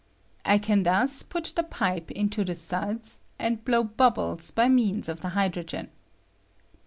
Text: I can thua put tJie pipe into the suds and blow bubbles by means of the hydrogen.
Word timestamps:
I 0.45 0.57
can 0.57 0.83
thua 0.83 1.29
put 1.29 1.53
tJie 1.55 1.69
pipe 1.69 2.09
into 2.09 2.43
the 2.43 2.55
suds 2.55 3.19
and 3.37 3.63
blow 3.63 3.83
bubbles 3.83 4.49
by 4.49 4.67
means 4.67 5.07
of 5.07 5.21
the 5.21 5.29
hydrogen. 5.37 5.89